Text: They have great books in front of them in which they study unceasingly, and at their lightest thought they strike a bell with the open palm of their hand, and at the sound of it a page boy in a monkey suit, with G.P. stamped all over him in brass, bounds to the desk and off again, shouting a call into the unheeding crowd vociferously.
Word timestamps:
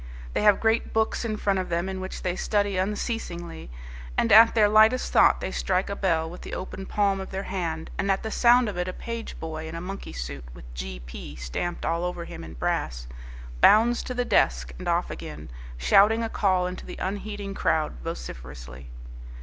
They 0.33 0.41
have 0.41 0.59
great 0.59 0.93
books 0.93 1.23
in 1.23 1.37
front 1.37 1.59
of 1.59 1.69
them 1.69 1.87
in 1.87 2.01
which 2.01 2.23
they 2.23 2.35
study 2.35 2.75
unceasingly, 2.75 3.69
and 4.17 4.31
at 4.31 4.55
their 4.55 4.67
lightest 4.67 5.13
thought 5.13 5.41
they 5.41 5.51
strike 5.51 5.91
a 5.91 5.95
bell 5.95 6.27
with 6.27 6.41
the 6.41 6.55
open 6.55 6.87
palm 6.87 7.19
of 7.19 7.29
their 7.29 7.43
hand, 7.43 7.91
and 7.99 8.09
at 8.09 8.23
the 8.23 8.31
sound 8.31 8.67
of 8.67 8.77
it 8.79 8.87
a 8.87 8.93
page 8.93 9.39
boy 9.39 9.67
in 9.67 9.75
a 9.75 9.79
monkey 9.79 10.11
suit, 10.11 10.45
with 10.55 10.73
G.P. 10.73 11.35
stamped 11.35 11.85
all 11.85 12.03
over 12.03 12.25
him 12.25 12.43
in 12.43 12.55
brass, 12.55 13.05
bounds 13.61 14.01
to 14.01 14.15
the 14.15 14.25
desk 14.25 14.73
and 14.79 14.87
off 14.87 15.11
again, 15.11 15.51
shouting 15.77 16.23
a 16.23 16.29
call 16.29 16.65
into 16.65 16.83
the 16.87 16.97
unheeding 16.97 17.53
crowd 17.53 17.93
vociferously. 18.03 18.89